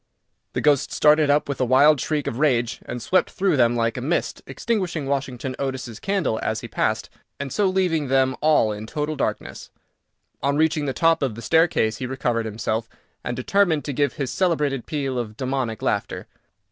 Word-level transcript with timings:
The 0.53 0.61
ghost 0.61 0.91
started 0.91 1.29
up 1.29 1.47
with 1.47 1.61
a 1.61 1.63
wild 1.63 2.01
shriek 2.01 2.25
of 2.25 2.39
rage, 2.39 2.81
and 2.87 2.99
swept 2.99 3.29
through 3.29 3.55
them 3.55 3.75
like 3.75 3.97
a 3.97 4.01
mist, 4.01 4.41
extinguishing 4.47 5.05
Washington 5.05 5.55
Otis's 5.59 5.99
candle 5.99 6.39
as 6.41 6.61
he 6.61 6.67
passed, 6.67 7.11
and 7.39 7.53
so 7.53 7.67
leaving 7.67 8.07
them 8.07 8.35
all 8.41 8.71
in 8.71 8.87
total 8.87 9.15
darkness. 9.15 9.69
On 10.41 10.57
reaching 10.57 10.85
the 10.87 10.93
top 10.93 11.21
of 11.21 11.35
the 11.35 11.41
staircase 11.43 11.97
he 11.97 12.07
recovered 12.07 12.47
himself, 12.47 12.89
and 13.23 13.35
determined 13.37 13.85
to 13.85 13.93
give 13.93 14.13
his 14.13 14.31
celebrated 14.31 14.87
peal 14.87 15.19
of 15.19 15.37
demoniac 15.37 15.83
laughter. 15.83 16.25